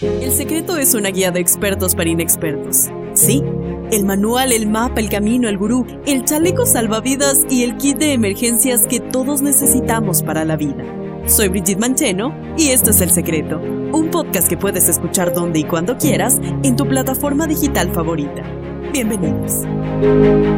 [0.00, 2.88] El secreto es una guía de expertos para inexpertos.
[3.14, 3.42] Sí,
[3.90, 8.12] el manual, el mapa, el camino, el gurú, el chaleco salvavidas y el kit de
[8.12, 10.84] emergencias que todos necesitamos para la vida.
[11.26, 15.64] Soy Brigitte Mancheno y esto es El Secreto, un podcast que puedes escuchar donde y
[15.64, 18.44] cuando quieras en tu plataforma digital favorita.
[18.92, 19.64] Bienvenidos.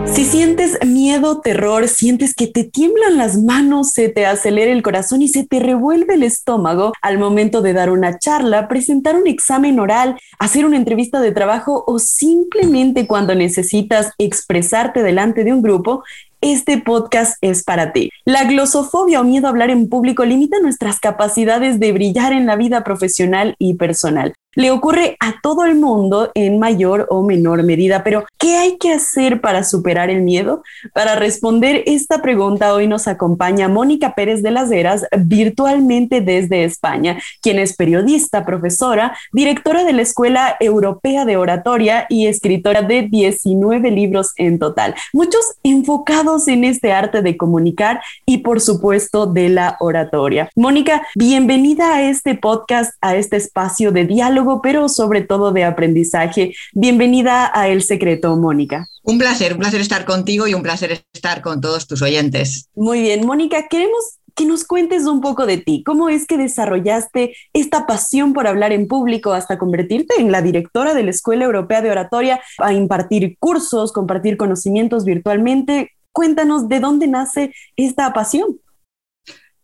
[0.07, 5.23] Si sientes miedo, terror, sientes que te tiemblan las manos, se te acelera el corazón
[5.23, 9.81] y se te revuelve el estómago al momento de dar una charla, presentar un examen
[9.81, 16.03] oral, hacer una entrevista de trabajo o simplemente cuando necesitas expresarte delante de un grupo,
[16.41, 18.11] este podcast es para ti.
[18.25, 22.57] La glosofobia o miedo a hablar en público limita nuestras capacidades de brillar en la
[22.57, 24.35] vida profesional y personal.
[24.57, 28.93] Le ocurre a todo el mundo en mayor o menor medida, pero ¿qué hay que
[28.93, 30.65] hacer para superar el miedo?
[30.93, 37.17] Para responder esta pregunta hoy nos acompaña Mónica Pérez de las Heras virtualmente desde España,
[37.41, 43.89] quien es periodista, profesora, directora de la Escuela Europea de Oratoria y escritora de 19
[43.93, 49.77] libros en total, muchos enfocados en este arte de comunicar y por supuesto de la
[49.79, 50.51] oratoria.
[50.57, 56.55] Mónica, bienvenida a este podcast, a este espacio de diálogo pero sobre todo de aprendizaje.
[56.73, 58.87] Bienvenida a El Secreto, Mónica.
[59.03, 62.69] Un placer, un placer estar contigo y un placer estar con todos tus oyentes.
[62.75, 65.83] Muy bien, Mónica, queremos que nos cuentes un poco de ti.
[65.85, 70.95] ¿Cómo es que desarrollaste esta pasión por hablar en público hasta convertirte en la directora
[70.95, 75.91] de la Escuela Europea de Oratoria a impartir cursos, compartir conocimientos virtualmente?
[76.13, 78.59] Cuéntanos de dónde nace esta pasión.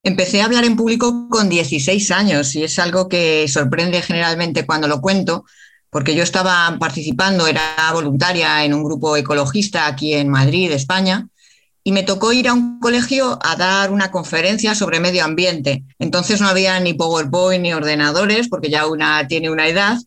[0.07, 4.87] Empecé a hablar en público con 16 años y es algo que sorprende generalmente cuando
[4.87, 5.45] lo cuento,
[5.91, 7.61] porque yo estaba participando, era
[7.93, 11.27] voluntaria en un grupo ecologista aquí en Madrid, España,
[11.83, 15.83] y me tocó ir a un colegio a dar una conferencia sobre medio ambiente.
[15.99, 19.99] Entonces no había ni PowerPoint ni ordenadores, porque ya una tiene una edad,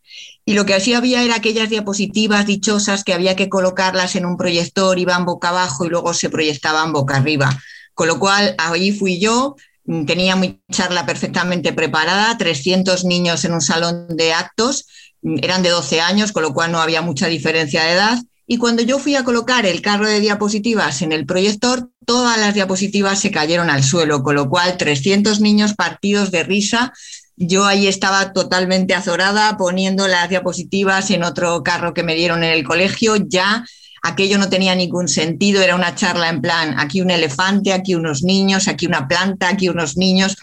[0.45, 4.37] y lo que así había era aquellas diapositivas dichosas que había que colocarlas en un
[4.37, 7.49] proyector, iban boca abajo y luego se proyectaban boca arriba.
[7.93, 9.57] Con lo cual, ahí fui yo,
[10.05, 14.85] tenía mi charla perfectamente preparada, 300 niños en un salón de actos,
[15.21, 18.19] mm, eran de 12 años, con lo cual no había mucha diferencia de edad.
[18.45, 22.53] Y cuando yo fui a colocar el carro de diapositivas en el proyector, todas las
[22.53, 26.93] diapositivas se cayeron al suelo, con lo cual 300 niños partidos de risa.
[27.35, 32.51] Yo ahí estaba totalmente azorada poniendo las diapositivas en otro carro que me dieron en
[32.51, 33.65] el colegio, ya
[34.01, 38.23] aquello no tenía ningún sentido, era una charla en plan, aquí un elefante, aquí unos
[38.23, 40.37] niños, aquí una planta, aquí unos niños.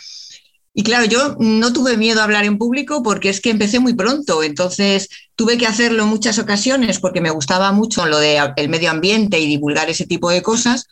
[0.74, 3.94] Y claro, yo no tuve miedo a hablar en público porque es que empecé muy
[3.94, 8.90] pronto, entonces tuve que hacerlo en muchas ocasiones porque me gustaba mucho lo del medio
[8.90, 10.86] ambiente y divulgar ese tipo de cosas,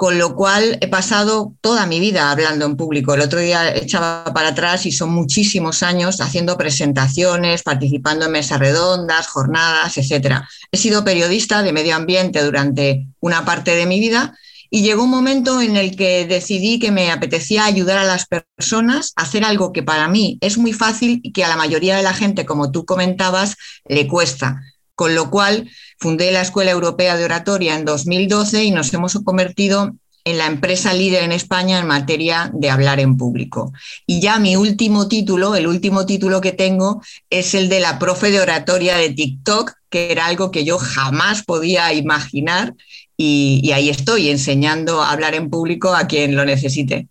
[0.00, 3.12] con lo cual he pasado toda mi vida hablando en público.
[3.12, 8.60] El otro día echaba para atrás y son muchísimos años haciendo presentaciones, participando en mesas
[8.60, 10.36] redondas, jornadas, etc.
[10.72, 14.38] He sido periodista de medio ambiente durante una parte de mi vida
[14.70, 19.12] y llegó un momento en el que decidí que me apetecía ayudar a las personas
[19.16, 22.02] a hacer algo que para mí es muy fácil y que a la mayoría de
[22.02, 23.56] la gente, como tú comentabas,
[23.86, 24.62] le cuesta.
[25.00, 29.94] Con lo cual Fundé la Escuela Europea de Oratoria en 2012 y nos hemos convertido
[30.24, 33.72] en la empresa líder en España en materia de hablar en público.
[34.06, 38.30] Y ya mi último título, el último título que tengo, es el de la profe
[38.30, 42.74] de oratoria de TikTok, que era algo que yo jamás podía imaginar.
[43.18, 47.08] Y, y ahí estoy enseñando a hablar en público a quien lo necesite.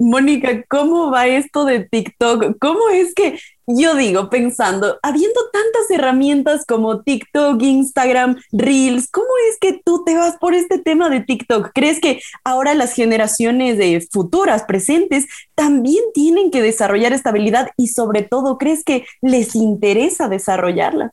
[0.00, 2.56] Mónica, ¿cómo va esto de TikTok?
[2.60, 9.58] ¿Cómo es que yo digo, pensando, habiendo tantas herramientas como TikTok, Instagram, Reels, ¿cómo es
[9.60, 11.70] que tú te vas por este tema de TikTok?
[11.74, 15.26] ¿Crees que ahora las generaciones de futuras, presentes,
[15.56, 21.12] también tienen que desarrollar esta habilidad y sobre todo, ¿crees que les interesa desarrollarla?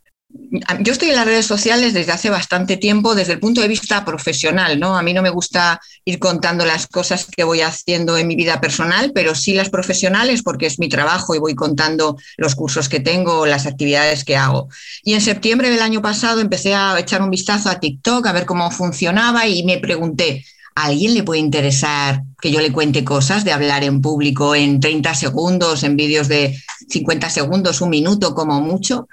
[0.79, 4.03] Yo estoy en las redes sociales desde hace bastante tiempo desde el punto de vista
[4.03, 4.97] profesional, ¿no?
[4.97, 8.59] A mí no me gusta ir contando las cosas que voy haciendo en mi vida
[8.59, 12.99] personal, pero sí las profesionales porque es mi trabajo y voy contando los cursos que
[12.99, 14.67] tengo, las actividades que hago.
[15.03, 18.45] Y en septiembre del año pasado empecé a echar un vistazo a TikTok a ver
[18.45, 20.45] cómo funcionaba y me pregunté,
[20.75, 24.79] ¿a alguien le puede interesar que yo le cuente cosas de hablar en público en
[24.79, 26.57] 30 segundos, en vídeos de
[26.89, 29.07] 50 segundos, un minuto como mucho?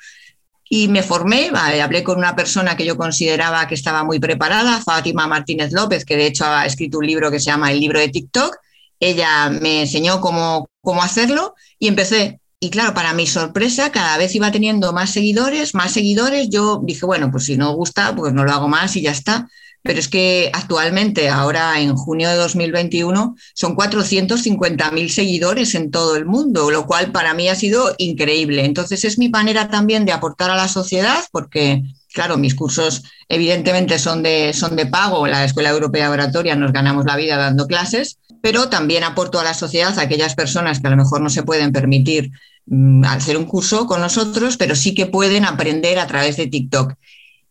[0.75, 5.27] Y me formé, hablé con una persona que yo consideraba que estaba muy preparada, Fátima
[5.27, 8.09] Martínez López, que de hecho ha escrito un libro que se llama El libro de
[8.09, 8.57] TikTok.
[8.99, 12.41] Ella me enseñó cómo, cómo hacerlo y empecé.
[12.59, 16.49] Y claro, para mi sorpresa, cada vez iba teniendo más seguidores, más seguidores.
[16.49, 19.51] Yo dije, bueno, pues si no gusta, pues no lo hago más y ya está.
[19.83, 26.25] Pero es que actualmente, ahora en junio de 2021, son 450.000 seguidores en todo el
[26.25, 28.65] mundo, lo cual para mí ha sido increíble.
[28.65, 31.83] Entonces es mi manera también de aportar a la sociedad, porque,
[32.13, 35.27] claro, mis cursos evidentemente son de, son de pago.
[35.27, 39.55] La Escuela Europea Oratoria nos ganamos la vida dando clases, pero también aporto a la
[39.55, 42.31] sociedad a aquellas personas que a lo mejor no se pueden permitir
[42.67, 46.95] mm, hacer un curso con nosotros, pero sí que pueden aprender a través de TikTok.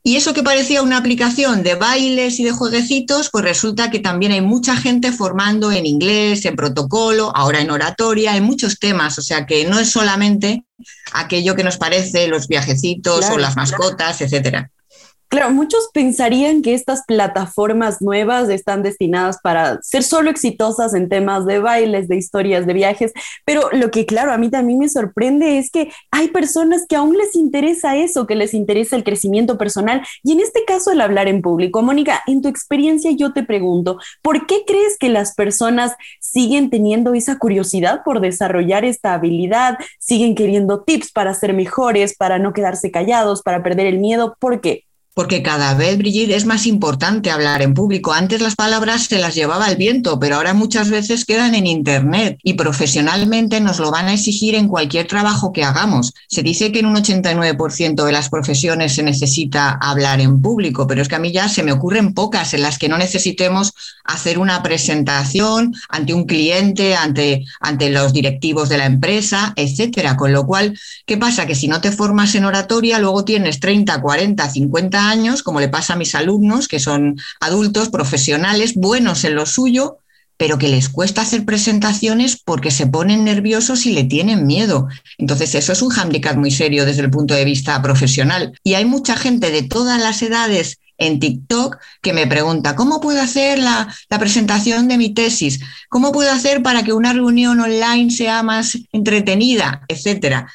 [0.03, 4.31] Y eso que parecía una aplicación de bailes y de jueguecitos, pues resulta que también
[4.31, 9.19] hay mucha gente formando en inglés, en protocolo, ahora en oratoria, en muchos temas.
[9.19, 10.65] O sea que no es solamente
[11.13, 14.71] aquello que nos parece los viajecitos o las mascotas, etcétera.
[15.31, 21.45] Claro, muchos pensarían que estas plataformas nuevas están destinadas para ser solo exitosas en temas
[21.45, 23.13] de bailes, de historias, de viajes,
[23.45, 27.15] pero lo que claro, a mí también me sorprende es que hay personas que aún
[27.15, 31.29] les interesa eso, que les interesa el crecimiento personal y en este caso el hablar
[31.29, 31.81] en público.
[31.81, 37.13] Mónica, en tu experiencia yo te pregunto, ¿por qué crees que las personas siguen teniendo
[37.13, 39.77] esa curiosidad por desarrollar esta habilidad?
[39.97, 44.35] ¿Siguen queriendo tips para ser mejores, para no quedarse callados, para perder el miedo?
[44.37, 44.90] ¿Por qué?
[45.13, 48.13] Porque cada vez, Brigitte, es más importante hablar en público.
[48.13, 52.39] Antes las palabras se las llevaba el viento, pero ahora muchas veces quedan en Internet
[52.43, 56.13] y profesionalmente nos lo van a exigir en cualquier trabajo que hagamos.
[56.29, 61.01] Se dice que en un 89% de las profesiones se necesita hablar en público, pero
[61.01, 63.73] es que a mí ya se me ocurren pocas en las que no necesitemos
[64.05, 70.15] hacer una presentación ante un cliente, ante, ante los directivos de la empresa, etcétera.
[70.15, 71.45] Con lo cual, ¿qué pasa?
[71.45, 75.69] Que si no te formas en oratoria, luego tienes 30, 40, 50 años, como le
[75.69, 79.97] pasa a mis alumnos, que son adultos, profesionales, buenos en lo suyo,
[80.37, 84.87] pero que les cuesta hacer presentaciones porque se ponen nerviosos y le tienen miedo.
[85.19, 88.57] Entonces, eso es un handicap muy serio desde el punto de vista profesional.
[88.63, 93.21] Y hay mucha gente de todas las edades en TikTok que me pregunta, ¿cómo puedo
[93.21, 95.59] hacer la, la, presentación de mi tesis?
[95.89, 99.83] ¿Cómo puedo hacer para que una reunión online sea más entretenida?
[99.87, 100.47] Etcétera.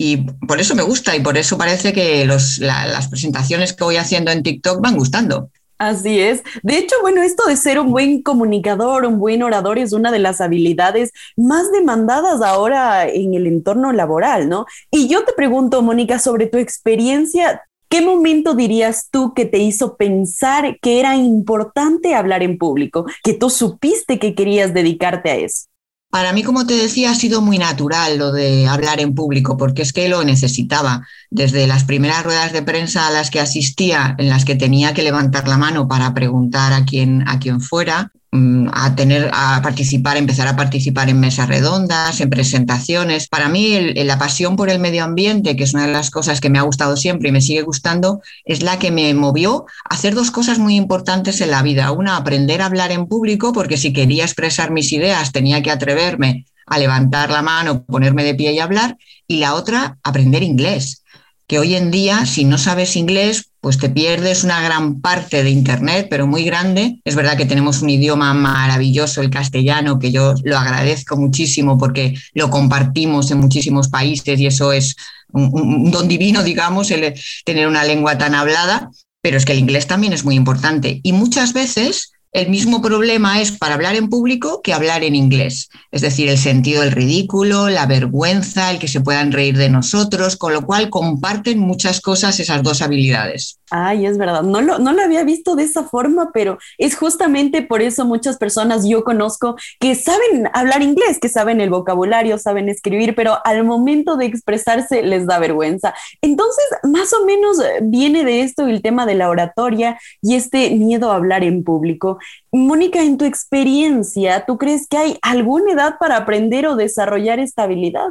[0.00, 4.30] Y por eso me gusta y por eso parece que las presentaciones que voy haciendo
[4.30, 5.50] en TikTok van gustando.
[5.78, 6.42] Así es.
[6.64, 10.18] De hecho, bueno, esto de ser un buen comunicador, un buen orador es una de
[10.18, 14.66] las habilidades más demandadas ahora en el entorno laboral, ¿no?
[14.90, 19.96] Y yo te pregunto, Mónica, sobre tu experiencia, ¿qué momento dirías tú que te hizo
[19.96, 25.67] pensar que era importante hablar en público, que tú supiste que querías dedicarte a eso?
[26.10, 29.82] Para mí, como te decía, ha sido muy natural lo de hablar en público, porque
[29.82, 31.06] es que lo necesitaba.
[31.30, 35.02] Desde las primeras ruedas de prensa a las que asistía, en las que tenía que
[35.02, 40.48] levantar la mano para preguntar a quien, a quien fuera, a tener a participar, empezar
[40.48, 43.26] a participar en mesas redondas, en presentaciones.
[43.26, 46.50] Para mí la pasión por el medio ambiente, que es una de las cosas que
[46.50, 50.14] me ha gustado siempre y me sigue gustando, es la que me movió a hacer
[50.14, 51.90] dos cosas muy importantes en la vida.
[51.90, 56.44] Una, aprender a hablar en público, porque si quería expresar mis ideas tenía que atreverme
[56.66, 58.98] a levantar la mano, ponerme de pie y hablar.
[59.26, 61.02] Y la otra, aprender inglés
[61.48, 65.50] que hoy en día, si no sabes inglés, pues te pierdes una gran parte de
[65.50, 67.00] Internet, pero muy grande.
[67.04, 72.14] Es verdad que tenemos un idioma maravilloso, el castellano, que yo lo agradezco muchísimo porque
[72.34, 74.94] lo compartimos en muchísimos países y eso es
[75.32, 77.14] un, don divino, digamos, el
[77.46, 78.90] tener una lengua tan hablada.
[79.22, 81.00] Pero es que el inglés también es muy importante.
[81.02, 85.68] Y muchas veces el mismo problema es para hablar en público que hablar en inglés.
[85.90, 90.36] Es decir, el sentido del ridículo, la vergüenza, el que se puedan reír de nosotros,
[90.36, 93.57] con lo cual comparten muchas cosas esas dos habilidades.
[93.70, 97.62] Ay, es verdad, no lo, no lo había visto de esa forma, pero es justamente
[97.62, 102.68] por eso muchas personas yo conozco que saben hablar inglés, que saben el vocabulario, saben
[102.68, 105.94] escribir, pero al momento de expresarse les da vergüenza.
[106.22, 110.70] Entonces, más o menos eh, viene de esto el tema de la oratoria y este
[110.70, 112.18] miedo a hablar en público.
[112.52, 117.64] Mónica, en tu experiencia, ¿tú crees que hay alguna edad para aprender o desarrollar esta
[117.64, 118.08] habilidad?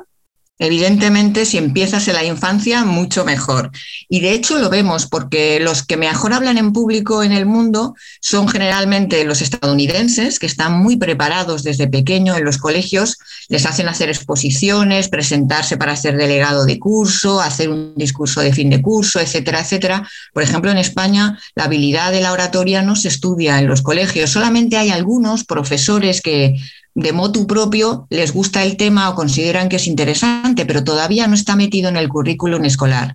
[0.59, 3.69] Evidentemente, si empiezas en la infancia, mucho mejor.
[4.09, 7.93] Y de hecho lo vemos porque los que mejor hablan en público en el mundo
[8.21, 13.17] son generalmente los estadounidenses, que están muy preparados desde pequeño en los colegios,
[13.49, 18.71] les hacen hacer exposiciones, presentarse para ser delegado de curso, hacer un discurso de fin
[18.71, 20.09] de curso, etcétera, etcétera.
[20.33, 24.31] Por ejemplo, en España la habilidad de la oratoria no se estudia en los colegios,
[24.31, 26.55] solamente hay algunos profesores que
[26.97, 31.35] de motu propio les gusta el tema o consideran que es interesante, pero todavía no
[31.35, 33.13] está metido en el currículum escolar.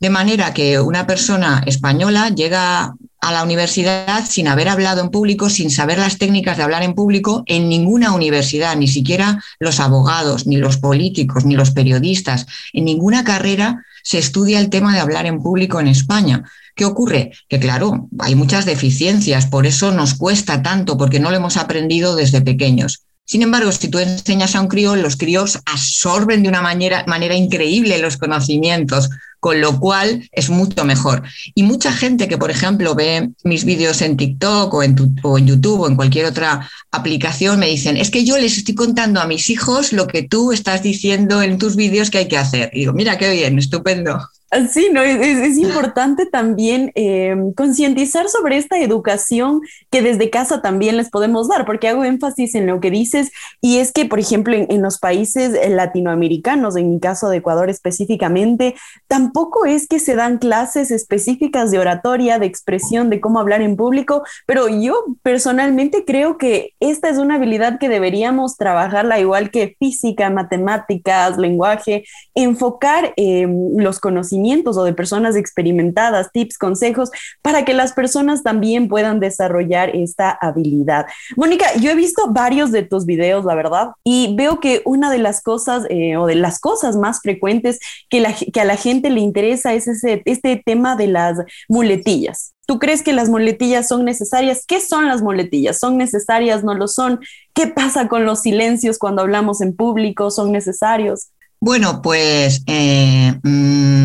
[0.00, 5.48] De manera que una persona española llega a la universidad sin haber hablado en público,
[5.48, 10.48] sin saber las técnicas de hablar en público en ninguna universidad, ni siquiera los abogados,
[10.48, 12.46] ni los políticos, ni los periodistas.
[12.72, 16.42] En ninguna carrera se estudia el tema de hablar en público en España
[16.80, 17.32] ¿Qué ocurre?
[17.46, 22.16] Que claro, hay muchas deficiencias, por eso nos cuesta tanto, porque no lo hemos aprendido
[22.16, 23.02] desde pequeños.
[23.30, 27.36] Sin embargo, si tú enseñas a un crío, los críos absorben de una manera, manera
[27.36, 29.08] increíble los conocimientos,
[29.38, 31.22] con lo cual es mucho mejor.
[31.54, 35.46] Y mucha gente que, por ejemplo, ve mis vídeos en TikTok o en, o en,
[35.46, 39.28] YouTube o en cualquier otra aplicación, me dicen, es que yo les estoy contando a
[39.28, 42.70] mis hijos lo que tú estás diciendo en tus vídeos que hay que hacer.
[42.72, 44.28] Y digo, mira, qué bien, estupendo.
[44.72, 49.60] Sí, no, es, importante también eh, concientizar sobre esta educación
[49.92, 53.30] que desde casa también les podemos dar, porque hago énfasis en lo que dices,
[53.60, 58.74] y es que, por ejemplo, en, los países latinoamericanos, en mi caso de Ecuador específicamente,
[59.06, 63.76] tampoco es que se dan clases específicas de oratoria, de expresión, de cómo hablar en
[63.76, 69.76] público, pero yo personalmente creo que esta es una habilidad que deberíamos trabajarla igual que
[69.78, 72.02] física, matemáticas, lenguaje,
[72.34, 74.39] enfocar eh, los conocimientos
[74.76, 77.10] o de personas experimentadas, tips, consejos,
[77.42, 81.06] para que las personas también puedan desarrollar esta habilidad.
[81.36, 85.18] Mónica, yo he visto varios de tus videos, la verdad, y veo que una de
[85.18, 87.78] las cosas eh, o de las cosas más frecuentes
[88.08, 92.54] que, que a la gente le interesa es ese, este tema de las muletillas.
[92.66, 94.64] ¿Tú crees que las muletillas son necesarias?
[94.66, 95.78] ¿Qué son las muletillas?
[95.78, 96.62] ¿Son necesarias?
[96.62, 97.18] ¿No lo son?
[97.52, 100.30] ¿Qué pasa con los silencios cuando hablamos en público?
[100.30, 101.30] ¿Son necesarios?
[101.62, 103.99] Bueno, pues eh, mm,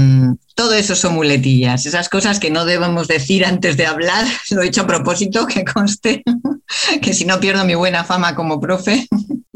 [0.56, 4.68] todo eso son muletillas, esas cosas que no debemos decir antes de hablar, lo he
[4.68, 6.24] hecho a propósito, que conste,
[7.02, 9.08] que si no pierdo mi buena fama como profe.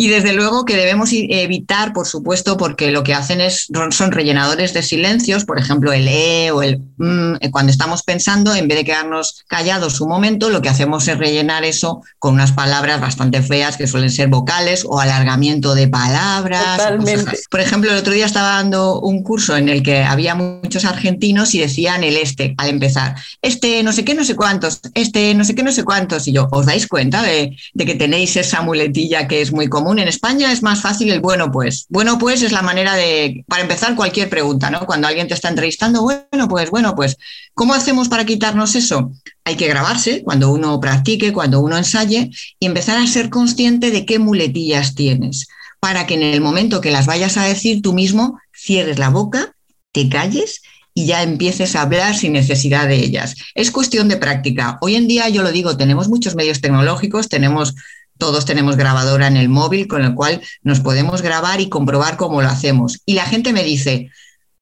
[0.02, 4.74] Y desde luego que debemos evitar, por supuesto, porque lo que hacen es, son rellenadores
[4.74, 8.86] de silencios, por ejemplo, el E o el mm, cuando estamos pensando, en vez de
[8.86, 13.76] quedarnos callados un momento, lo que hacemos es rellenar eso con unas palabras bastante feas
[13.76, 16.78] que suelen ser vocales o alargamiento de palabras.
[16.78, 17.38] Totalmente.
[17.52, 21.54] Por ejemplo, el otro día estaba dando un curso en el que había muchos argentinos
[21.56, 23.16] y decían el este al empezar.
[23.42, 26.26] Este no sé qué, no sé cuántos, este no sé qué, no sé cuántos.
[26.30, 30.08] Y yo, ¿os dais cuenta de, de que tenéis esa muletilla que es muy En
[30.08, 31.88] España es más fácil el bueno pues.
[31.90, 34.86] Bueno pues es la manera de, para empezar cualquier pregunta, ¿no?
[34.86, 37.18] Cuando alguien te está entrevistando, bueno pues, bueno pues,
[37.56, 39.12] ¿cómo hacemos para quitarnos eso?
[39.46, 42.30] Hay que grabarse cuando uno practique, cuando uno ensaye
[42.60, 45.48] y empezar a ser consciente de qué muletillas tienes,
[45.80, 49.56] para que en el momento que las vayas a decir tú mismo, cierres la boca,
[49.92, 50.62] te calles
[50.94, 53.36] y ya empieces a hablar sin necesidad de ellas.
[53.56, 54.78] Es cuestión de práctica.
[54.82, 57.76] Hoy en día, yo lo digo, tenemos muchos medios tecnológicos, tenemos
[58.20, 62.42] todos tenemos grabadora en el móvil, con el cual nos podemos grabar y comprobar cómo
[62.42, 63.02] lo hacemos.
[63.06, 64.12] Y la gente me dice,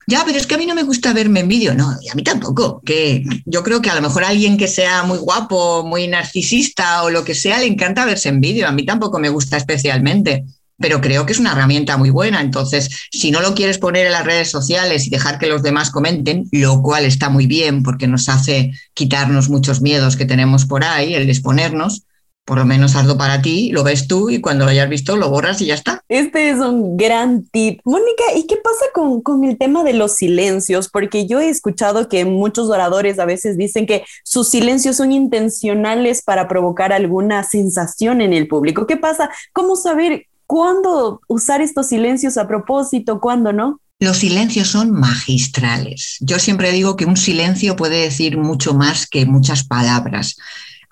[0.09, 1.73] ya, pero es que a mí no me gusta verme en vídeo.
[1.73, 2.81] No, y a mí tampoco.
[2.85, 7.03] Que yo creo que a lo mejor a alguien que sea muy guapo, muy narcisista
[7.03, 8.67] o lo que sea, le encanta verse en vídeo.
[8.67, 10.45] A mí tampoco me gusta especialmente.
[10.79, 12.39] Pero creo que es una herramienta muy buena.
[12.39, 15.89] Entonces, si no lo quieres poner en las redes sociales y dejar que los demás
[15.89, 20.85] comenten, lo cual está muy bien porque nos hace quitarnos muchos miedos que tenemos por
[20.85, 22.03] ahí, el exponernos,
[22.47, 25.29] por lo menos hazlo para ti, lo ves tú y cuando lo hayas visto lo
[25.29, 26.01] borras y ya está.
[26.07, 27.81] Este es un gran tip.
[27.83, 30.87] Mónica, ¿y qué pasa con, con, el tema de los silencios?
[30.87, 36.21] Porque yo he escuchado que muchos oradores a veces dicen que sus silencios son intencionales
[36.21, 38.87] para provocar alguna sensación en el público.
[38.87, 39.29] ¿Qué pasa?
[39.51, 43.81] ¿Cómo saber cuándo usar estos silencios a propósito, cuándo no?
[43.99, 46.15] Los silencios son magistrales.
[46.21, 50.37] Yo siempre digo que un silencio puede decir mucho más que muchas palabras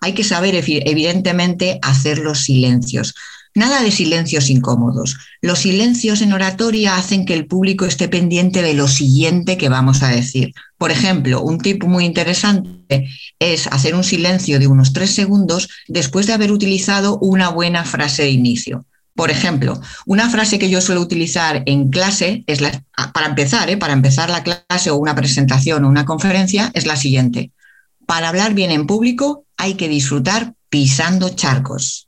[0.02, 3.16] hay que saber, evidentemente, hacer los silencios.
[3.58, 5.16] Nada de silencios incómodos.
[5.42, 10.04] Los silencios en oratoria hacen que el público esté pendiente de lo siguiente que vamos
[10.04, 10.54] a decir.
[10.78, 13.08] Por ejemplo, un tip muy interesante
[13.40, 18.24] es hacer un silencio de unos tres segundos después de haber utilizado una buena frase
[18.24, 18.86] de inicio.
[19.16, 22.84] Por ejemplo, una frase que yo suelo utilizar en clase es la,
[23.14, 23.78] para empezar, ¿eh?
[23.78, 27.52] para empezar la clase o una presentación o una conferencia es la siguiente.
[28.06, 32.08] Para hablar bien en público hay que disfrutar pisando charcos.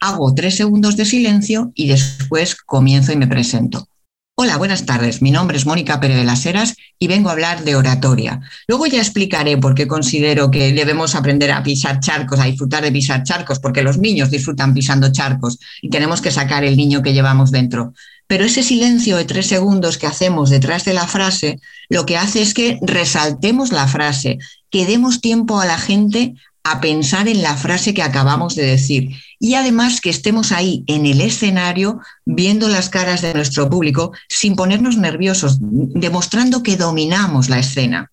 [0.00, 3.88] Hago tres segundos de silencio y después comienzo y me presento.
[4.34, 5.22] Hola, buenas tardes.
[5.22, 8.40] Mi nombre es Mónica Pérez de las Heras y vengo a hablar de oratoria.
[8.66, 12.90] Luego ya explicaré por qué considero que debemos aprender a pisar charcos, a disfrutar de
[12.90, 17.12] pisar charcos, porque los niños disfrutan pisando charcos y tenemos que sacar el niño que
[17.12, 17.92] llevamos dentro.
[18.26, 22.42] Pero ese silencio de tres segundos que hacemos detrás de la frase, lo que hace
[22.42, 24.38] es que resaltemos la frase,
[24.70, 29.10] que demos tiempo a la gente a pensar en la frase que acabamos de decir
[29.38, 34.54] y además que estemos ahí en el escenario viendo las caras de nuestro público sin
[34.54, 38.08] ponernos nerviosos, demostrando que dominamos la escena.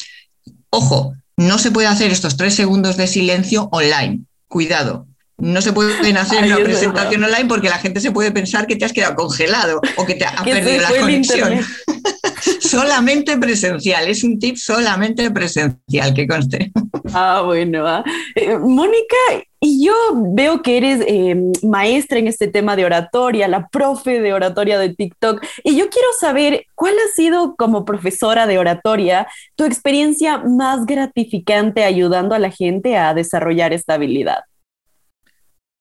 [0.72, 4.22] Ojo, no se puede hacer estos tres segundos de silencio online.
[4.48, 5.06] Cuidado,
[5.40, 8.86] no se pueden hacer una presentación online porque la gente se puede pensar que te
[8.86, 11.60] has quedado congelado o que te ha perdido la conexión.
[12.60, 16.72] solamente presencial, es un tip solamente presencial, que conste.
[17.14, 17.88] Ah, bueno.
[17.88, 18.04] Ah.
[18.36, 19.16] Eh, Mónica,
[19.60, 19.94] y yo
[20.34, 24.94] veo que eres eh, maestra en este tema de oratoria, la profe de oratoria de
[24.94, 30.86] TikTok, y yo quiero saber cuál ha sido como profesora de oratoria tu experiencia más
[30.86, 34.40] gratificante ayudando a la gente a desarrollar esta habilidad.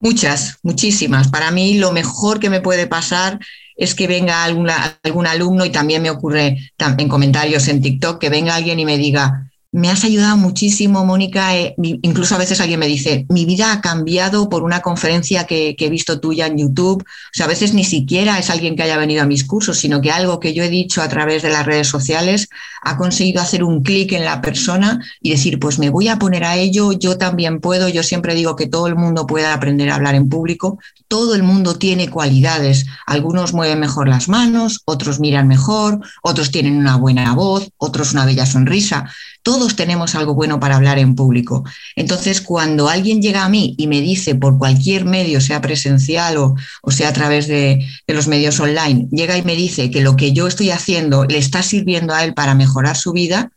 [0.01, 1.29] Muchas, muchísimas.
[1.29, 3.41] Para mí lo mejor que me puede pasar
[3.77, 8.55] es que venga algún alumno y también me ocurre en comentarios en TikTok que venga
[8.55, 11.57] alguien y me diga, me has ayudado muchísimo, Mónica.
[11.57, 15.77] Eh, incluso a veces alguien me dice, mi vida ha cambiado por una conferencia que,
[15.79, 17.03] he visto tuya en YouTube.
[17.03, 20.01] O sea, a veces ni siquiera es alguien que haya venido a mis cursos, sino
[20.01, 22.49] que algo que yo he dicho a través de las redes sociales
[22.83, 26.45] ha conseguido hacer un clic en la persona y decir, pues me voy a poner
[26.45, 27.89] a ello, yo también puedo.
[27.89, 30.79] Yo siempre digo que todo el mundo puede aprender a hablar en público.
[31.09, 32.87] Todo el mundo tiene cualidades.
[33.07, 38.25] Algunos mueven mejor las manos, otros miran mejor, otros tienen una buena voz, otros una
[38.25, 39.11] bella sonrisa
[39.49, 41.65] todos tenemos algo bueno para hablar en público.
[41.97, 46.55] Entonces, cuando alguien llega a mí y me dice por cualquier medio, sea presencial o,
[46.91, 50.35] sea a través de, de, los medios online, llega y me dice que lo que
[50.35, 53.51] yo estoy haciendo le está sirviendo a él para mejorar su vida,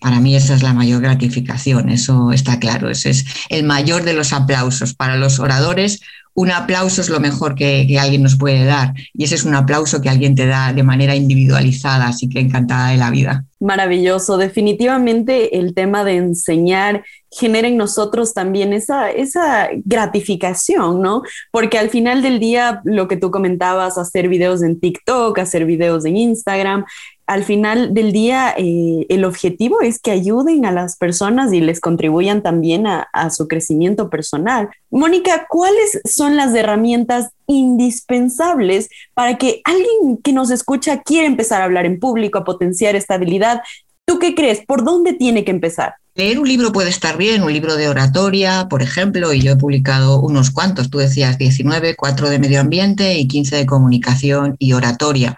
[0.00, 4.14] para mí esa es la mayor gratificación, eso está claro, ese es el mayor de
[4.14, 6.00] los aplausos para los oradores
[6.36, 10.02] un aplauso es lo mejor que, alguien nos puede dar y ese es un aplauso
[10.02, 13.44] que alguien te da de manera individualizada, así que encantada de la vida.
[13.58, 21.22] Maravilloso, definitivamente el tema de enseñar genera en nosotros también esa, esa gratificación, ¿no?
[21.50, 26.04] Porque al final del día, lo que tú comentabas, hacer videos en TikTok, hacer videos
[26.04, 26.84] en Instagram,
[27.26, 31.80] al final del día eh, el objetivo es que ayuden a las personas y les
[31.80, 34.68] contribuyan también a, su crecimiento personal.
[34.90, 41.64] Mónica, ¿cuáles son las herramientas indispensables para que alguien que nos escucha quiera empezar a
[41.64, 43.60] hablar en público, a potenciar esta habilidad?
[44.04, 44.64] ¿Tú qué crees?
[44.64, 45.94] ¿Por dónde tiene que empezar?
[46.14, 49.56] Leer un libro puede estar bien, un libro de oratoria, por ejemplo, y yo he
[49.56, 54.72] publicado unos cuantos, tú decías 19, 4 de medio ambiente y 15 de comunicación y
[54.72, 55.36] oratoria.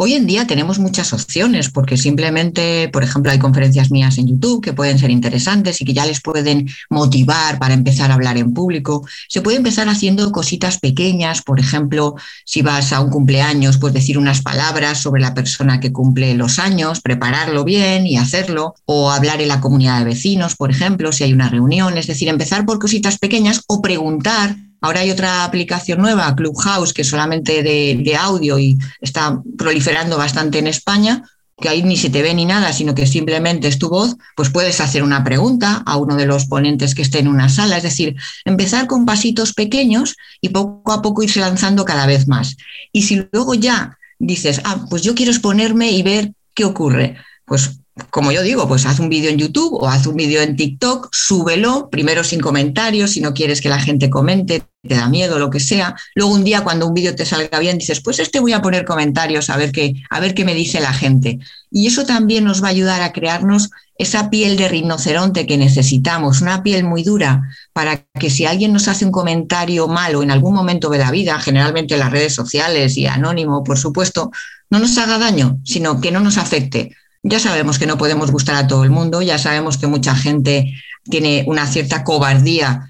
[0.00, 4.62] Hoy en día tenemos muchas opciones porque simplemente, por ejemplo, hay conferencias mías en YouTube
[4.62, 8.54] que pueden ser interesantes y que ya les pueden motivar para empezar a hablar en
[8.54, 9.04] público.
[9.28, 14.18] Se puede empezar haciendo cositas pequeñas, por ejemplo, si vas a un cumpleaños, pues decir
[14.18, 19.42] unas palabras sobre la persona que cumple los años, prepararlo bien y hacerlo, o hablar
[19.42, 22.78] en la comunidad de vecinos, por ejemplo, si hay una reunión, es decir, empezar por
[22.78, 28.58] cositas pequeñas o preguntar Ahora hay otra aplicación nueva, Clubhouse, que es solamente de, audio
[28.58, 31.22] y está proliferando bastante en España,
[31.60, 34.50] que ahí ni se te ve ni nada, sino que simplemente es tu voz, pues
[34.50, 37.76] puedes hacer una pregunta a uno de los ponentes que esté en una sala.
[37.76, 38.14] Es decir,
[38.44, 42.56] empezar con pasitos pequeños y poco a poco irse lanzando cada vez más.
[42.92, 47.80] Y si luego ya dices, ah, pues yo quiero exponerme y ver qué ocurre, pues
[48.10, 51.08] como yo digo, pues haz un vídeo en YouTube o haz un vídeo en TikTok,
[51.12, 55.50] súbelo, primero sin comentarios, si no quieres que la gente comente, te da miedo, lo
[55.50, 55.94] que sea.
[56.14, 58.84] Luego un día cuando un vídeo te salga bien, dices, pues este voy a poner
[58.84, 61.38] comentarios a ver qué, a ver qué me dice la gente.
[61.70, 66.40] Y eso también nos va a ayudar a crearnos esa piel de rinoceronte que necesitamos,
[66.40, 70.54] una piel muy dura, para que si alguien nos hace un comentario malo en algún
[70.54, 74.30] momento de la vida, generalmente en las redes sociales y anónimo, por supuesto,
[74.70, 78.56] no nos haga daño, sino que no nos afecte ya sabemos que no podemos gustar
[78.56, 82.88] a todo el mundo, ya sabemos que mucha gente tiene una cierta cobardía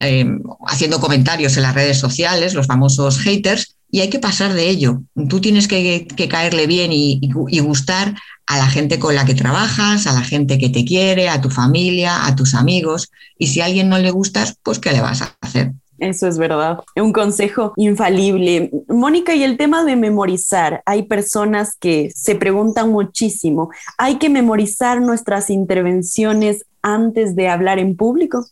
[0.00, 0.26] eh,
[0.66, 5.02] haciendo comentarios en las redes sociales, los famosos haters, y hay que pasar de ello.
[5.28, 7.20] Tú tienes que, caerle bien y,
[7.60, 8.14] gustar
[8.46, 11.50] a la gente con la que trabajas, a la gente que te quiere, a tu
[11.50, 15.22] familia, a tus amigos, y si a alguien no le gustas, pues ¿qué le vas
[15.22, 15.72] a hacer?
[16.00, 16.80] Eso es verdad.
[16.96, 18.70] Un consejo infalible.
[18.88, 20.82] Mónica, y el tema de memorizar.
[20.86, 27.96] Hay personas que se preguntan muchísimo, ¿hay que memorizar nuestras intervenciones antes de hablar en
[27.96, 28.46] público?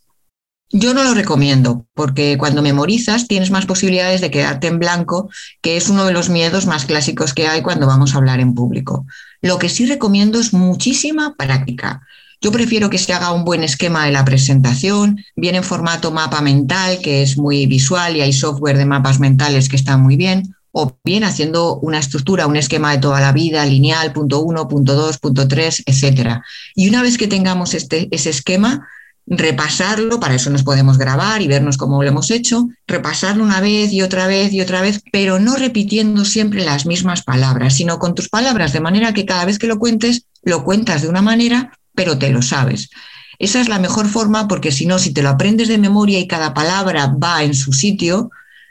[0.71, 5.31] Yo no lo recomiendo, porque cuando memorizas tienes más posibilidades de quedarte en blanco,
[5.63, 8.55] que es uno de los miedos más clásicos que hay cuando vamos a hablar en
[8.55, 9.07] público.
[9.41, 12.03] Lo que sí recomiendo es muchísima práctica.
[12.41, 16.41] Yo prefiero que se haga un buen esquema de la presentación, bien en formato mapa
[16.41, 20.55] mental, que es muy visual y hay software de mapas mentales que está muy bien,
[20.71, 24.95] o bien haciendo una estructura, un esquema de toda la vida, lineal, punto uno, punto
[24.95, 26.41] dos, punto tres, etc.
[26.77, 28.87] Y una vez que tengamos este, ese esquema,
[29.27, 33.93] repasarlo, para eso nos podemos grabar y vernos cómo lo hemos hecho, repasarlo una vez
[33.93, 38.15] y otra vez y otra vez, pero no repitiendo siempre las mismas palabras, sino con
[38.15, 41.78] tus palabras, de manera que cada vez que lo cuentes, lo cuentas de una manera
[41.99, 42.91] pero te lo sabes.
[43.41, 46.29] Esa es la mejor forma porque si no, si te lo aprendes de memoria y
[46.29, 48.31] cada palabra va en su sitio,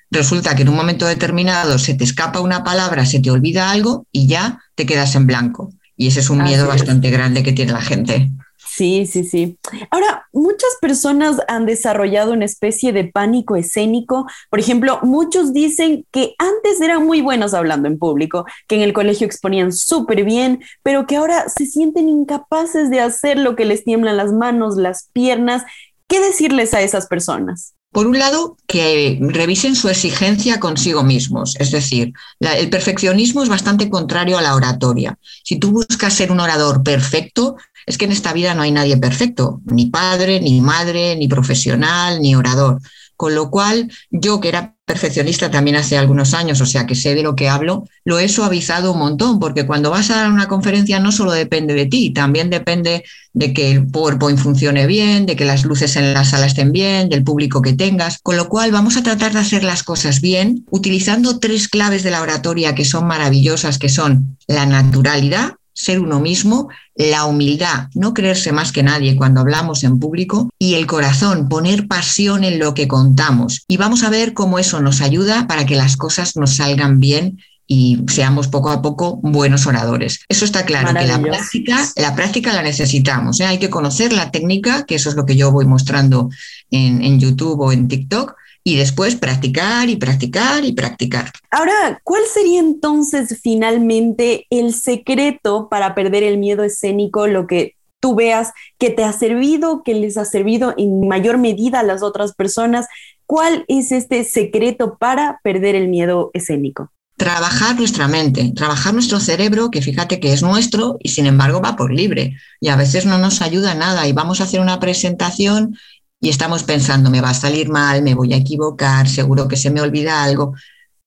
[0.10, 4.08] resulta que en un momento determinado se te escapa una palabra, se te olvida algo
[4.13, 5.74] y ya te quedas en blanco.
[5.98, 8.32] Y ese es un miedo bastante grande que tiene la gente.
[8.78, 9.58] Sí, sí, sí.
[9.90, 14.28] Ahora, muchas personas han desarrollado una especie de pánico escénico.
[14.52, 18.94] Por ejemplo, muchos dicen que antes eran muy buenos hablando en público, que en el
[18.94, 23.84] colegio exponían súper bien, pero que ahora se sienten incapaces de hacer lo que les
[23.84, 25.63] tiemblan las manos, las piernas.
[26.08, 27.74] ¿Qué decirles a esas personas?
[27.92, 33.90] Por un lado, que revisen su exigencia consigo mismos, es decir, el perfeccionismo es bastante
[33.90, 35.18] contrario a la oratoria.
[35.44, 37.56] Si tú buscas ser un orador perfecto,
[37.88, 42.21] es que en esta vida no hay nadie perfecto, ni padre, ni madre, ni profesional,
[42.21, 42.80] ni orador.
[43.15, 47.15] Con lo cual, yo que era perfeccionista también hace algunos años, o sea que sé
[47.15, 50.47] de lo que hablo, lo he suavizado un montón, porque cuando vas a dar una
[50.47, 55.36] conferencia no solo depende de ti, también depende de que el PowerPoint funcione bien, de
[55.36, 58.19] que las luces en la sala estén bien, del público que tengas.
[58.21, 62.12] Con lo cual, vamos a tratar de hacer las cosas bien, utilizando tres claves de
[62.12, 68.16] la oratoria que son maravillosas, que son la naturalidad, ser uno mismo, la humildad, no
[68.16, 72.74] creerse más que nadie cuando hablamos en público y el corazón, poner pasión en lo
[72.74, 73.63] que contamos.
[73.68, 77.38] Y vamos a ver cómo eso nos ayuda para que las cosas nos salgan bien
[77.68, 80.22] y seamos poco a poco buenos oradores.
[80.30, 83.40] Eso está claro, que la práctica, la práctica la necesitamos.
[83.40, 83.46] ¿eh?
[83.46, 86.30] Hay que conocer la técnica, que eso es lo que yo voy mostrando
[86.72, 88.34] en, en YouTube o en TikTok,
[88.68, 91.32] y después practicar y practicar y practicar.
[91.52, 98.14] Ahora, ¿cuál sería entonces finalmente el secreto para perder el miedo escénico, lo que tú
[98.16, 102.34] veas que te ha servido, que les ha servido en mayor medida a las otras
[102.36, 102.88] personas?
[103.26, 106.92] ¿Cuál es este secreto para perder el miedo escénico?
[107.18, 111.76] trabajar nuestra mente, trabajar nuestro cerebro, que fíjate que es nuestro y sin embargo va
[111.76, 112.38] por libre.
[112.62, 115.76] Y a veces no nos ayuda nada y vamos a hacer una presentación
[116.20, 119.70] y estamos pensando, me va a salir mal, me voy a equivocar, seguro que se
[119.70, 120.54] me olvida algo.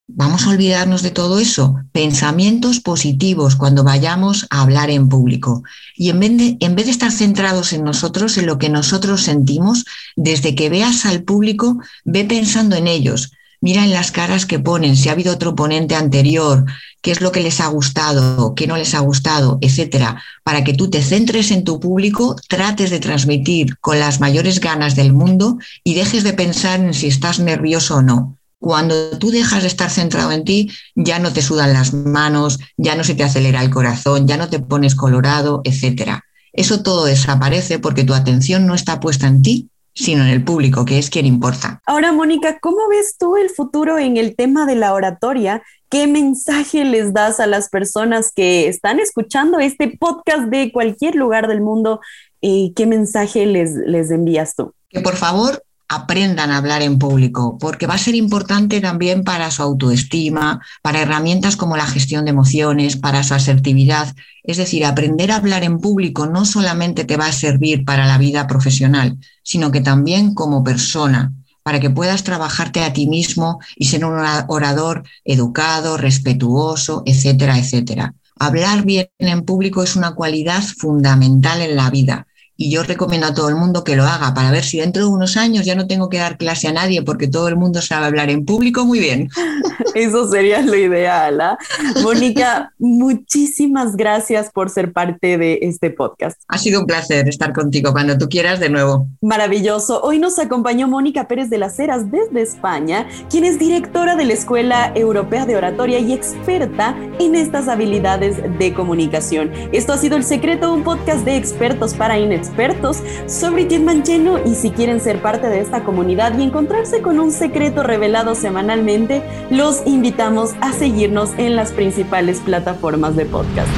[0.06, 1.76] Vamos a olvidarnos de todo eso.
[1.92, 5.62] Pensamientos positivos cuando vayamos a hablar en público.
[5.94, 9.84] Y en vez, de, estar centrados en nosotros, en lo que nosotros sentimos,
[10.16, 13.32] desde que veas al público, ve pensando en ellos.
[13.62, 16.64] Mira en las caras que ponen, si ha habido otro ponente anterior,
[17.02, 20.72] qué es lo que les ha gustado, qué no les ha gustado, etcétera, para que
[20.72, 25.58] tú te centres en tu público, trates de transmitir con las mayores ganas del mundo
[25.84, 28.38] y dejes de pensar en si estás nervioso o no.
[28.58, 32.94] Cuando tú dejas de estar centrado en ti, ya no te sudan las manos, ya
[32.94, 36.24] no se te acelera el corazón, ya no te pones colorado, etcétera.
[36.52, 40.84] Eso todo desaparece porque tu atención no está puesta en ti, sino en el público,
[40.84, 41.80] que es quien importa.
[41.86, 45.62] Ahora, Mónica, ¿cómo ves tú el futuro en el tema de la oratoria?
[45.88, 51.48] ¿Qué mensaje les das a las personas que están escuchando este podcast de cualquier lugar
[51.48, 52.00] del mundo?
[52.40, 54.72] ¿Y qué mensaje les, les envías tú?
[54.88, 59.50] Que por favor aprendan a hablar en público, porque va a ser importante también para
[59.50, 64.14] su autoestima, para herramientas como la gestión de emociones, para su asertividad.
[64.44, 68.18] Es decir, aprender a hablar en público no solamente te va a servir para la
[68.18, 71.32] vida profesional, sino que también como persona,
[71.64, 74.14] para que puedas trabajarte a ti mismo y ser un
[74.46, 78.14] orador educado, respetuoso, etcétera, etcétera.
[78.38, 82.28] Hablar bien en público es una cualidad fundamental en la vida
[82.60, 85.08] y yo recomiendo a todo el mundo que lo haga para ver si dentro de
[85.08, 88.04] unos años ya no tengo que dar clase a nadie porque todo el mundo sabe
[88.04, 89.30] hablar en público muy bien.
[89.94, 91.40] Eso sería lo ideal.
[91.40, 91.58] ¿ah?
[92.02, 96.38] Mónica, muchísimas gracias por ser parte de este podcast.
[96.48, 99.08] Ha sido un placer estar contigo cuando tú quieras de nuevo.
[99.22, 100.02] Maravilloso.
[100.02, 104.34] Hoy nos acompañó Mónica Pérez de las Heras desde España, quien es directora de la
[104.34, 109.50] Escuela Europea de Oratoria y experta en estas habilidades de comunicación.
[109.72, 114.38] Esto ha sido El Secreto, un podcast de expertos para inexpertos expertos sobre Jet Mancheno
[114.44, 119.22] y si quieren ser parte de esta comunidad y encontrarse con un secreto revelado semanalmente,
[119.50, 123.68] los invitamos a seguirnos en las principales plataformas de podcast.